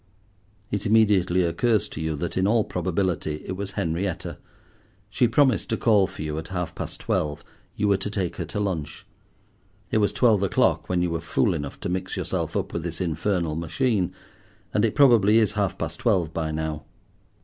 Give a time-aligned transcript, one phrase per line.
[0.71, 4.39] It immediately occurs to you that in all probability it was Henrietta.
[5.11, 7.43] She promised to call for you at half past twelve:
[7.75, 9.05] you were to take her to lunch.
[9.91, 12.99] It was twelve o'clock when you were fool enough to mix yourself up with this
[12.99, 14.11] infernal machine,
[14.73, 16.83] and it probably is half past twelve by now.